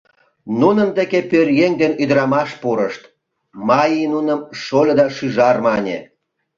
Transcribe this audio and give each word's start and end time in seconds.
Нунын 0.59 0.89
деке 0.97 1.19
пӧръеҥ 1.29 1.73
ден 1.81 1.93
ӱдырамаш 2.03 2.49
пурышт, 2.61 3.01
Маи 3.67 4.01
нуным 4.13 4.39
шольо 4.61 4.93
да 4.99 5.05
шӱжар 5.15 5.57
мане. 5.65 5.97